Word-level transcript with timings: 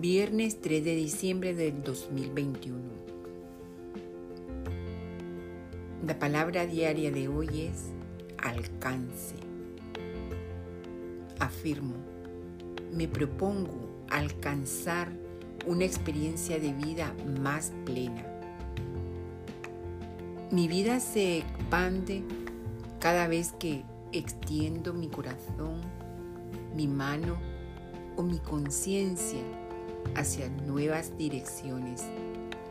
Viernes 0.00 0.60
3 0.60 0.84
de 0.84 0.94
diciembre 0.94 1.54
del 1.54 1.82
2021. 1.82 2.78
La 6.06 6.16
palabra 6.20 6.66
diaria 6.66 7.10
de 7.10 7.26
hoy 7.26 7.62
es 7.62 7.86
alcance. 8.40 9.34
Afirmo, 11.40 11.96
me 12.92 13.08
propongo 13.08 13.74
alcanzar 14.08 15.08
una 15.66 15.84
experiencia 15.84 16.60
de 16.60 16.72
vida 16.74 17.12
más 17.40 17.72
plena. 17.84 18.24
Mi 20.52 20.68
vida 20.68 21.00
se 21.00 21.38
expande 21.38 22.22
cada 23.00 23.26
vez 23.26 23.50
que 23.58 23.82
extiendo 24.12 24.94
mi 24.94 25.08
corazón, 25.08 25.80
mi 26.76 26.86
mano 26.86 27.36
o 28.14 28.22
mi 28.22 28.38
conciencia 28.38 29.42
hacia 30.14 30.48
nuevas 30.48 31.16
direcciones 31.16 32.04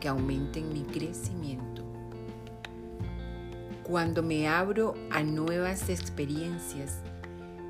que 0.00 0.08
aumenten 0.08 0.72
mi 0.72 0.82
crecimiento. 0.82 1.84
Cuando 3.82 4.22
me 4.22 4.48
abro 4.48 4.94
a 5.10 5.22
nuevas 5.22 5.88
experiencias, 5.88 7.00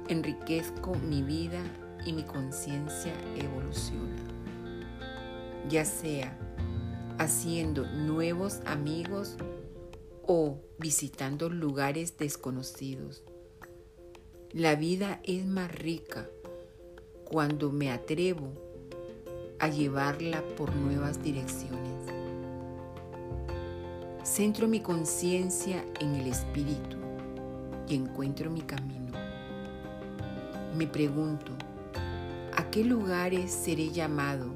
enriquezco 0.09 0.95
mi 0.97 1.23
vida 1.23 1.63
y 2.05 2.13
mi 2.13 2.25
conciencia 2.25 3.13
evoluciona. 3.37 4.17
Ya 5.69 5.85
sea 5.85 6.37
haciendo 7.19 7.87
nuevos 7.87 8.61
amigos 8.65 9.37
o 10.27 10.61
visitando 10.79 11.51
lugares 11.51 12.17
desconocidos. 12.17 13.23
La 14.53 14.77
vida 14.77 15.21
es 15.25 15.47
más 15.47 15.71
rica 15.73 16.29
cuando 17.25 17.71
me 17.71 17.91
atrevo 17.91 18.68
a 19.61 19.69
llevarla 19.69 20.43
por 20.57 20.75
nuevas 20.75 21.23
direcciones. 21.23 21.79
Centro 24.23 24.69
mi 24.69 24.81
conciencia 24.81 25.85
en 26.01 26.15
el 26.15 26.29
espíritu 26.29 26.97
y 27.89 27.97
encuentro 27.97 28.51
mi 28.51 28.61
camino. 28.61 29.13
Me 30.77 30.87
pregunto, 30.87 31.53
¿a 32.57 32.71
qué 32.71 32.85
lugares 32.85 33.51
seré 33.51 33.91
llamado 33.91 34.47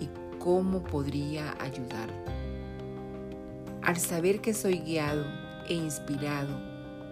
y 0.00 0.08
cómo 0.38 0.82
podría 0.82 1.54
ayudar? 1.60 2.08
Al 3.82 3.96
saber 3.96 4.40
que 4.40 4.54
soy 4.54 4.78
guiado 4.78 5.24
e 5.68 5.74
inspirado 5.74 6.58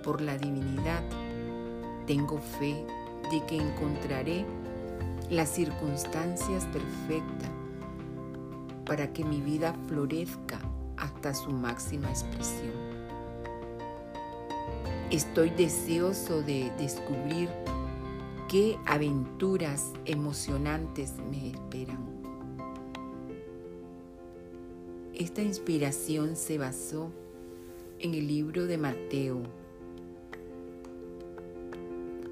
por 0.03 0.21
la 0.21 0.37
divinidad, 0.37 1.03
tengo 2.07 2.39
fe 2.39 2.85
de 3.31 3.47
que 3.47 3.57
encontraré 3.57 4.45
las 5.35 5.51
circunstancias 5.51 6.65
perfectas 6.67 7.51
para 8.87 9.13
que 9.13 9.25
mi 9.25 9.41
vida 9.41 9.75
florezca 9.89 10.61
hasta 10.97 11.35
su 11.35 11.51
máxima 11.51 12.09
expresión. 12.09 12.73
Estoy 15.11 15.51
deseoso 15.51 16.43
de 16.43 16.71
descubrir 16.79 17.49
qué 18.49 18.79
aventuras 18.87 19.93
emocionantes 20.05 21.15
me 21.31 21.51
esperan. 21.51 21.99
Esta 25.15 25.43
inspiración 25.43 26.37
se 26.37 26.59
basó 26.59 27.11
en 27.99 28.15
el 28.15 28.27
libro 28.27 28.67
de 28.67 28.79
Mateo, 28.79 29.43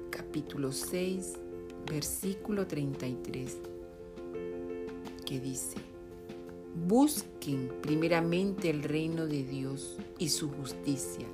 capítulo 0.09 0.71
6, 0.71 1.42
versículo 1.85 2.67
33, 2.67 3.57
que 5.25 5.39
dice, 5.39 5.77
busquen 6.87 7.71
primeramente 7.81 8.69
el 8.69 8.83
reino 8.83 9.25
de 9.25 9.43
Dios 9.43 9.97
y 10.17 10.29
su 10.29 10.49
justicia, 10.49 11.27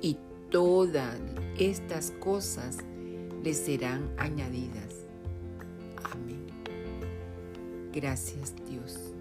y 0.00 0.16
todas 0.50 1.18
estas 1.58 2.12
cosas 2.12 2.78
les 3.42 3.56
serán 3.58 4.10
añadidas. 4.16 5.06
Amén. 6.12 6.46
Gracias 7.92 8.54
Dios. 8.68 9.17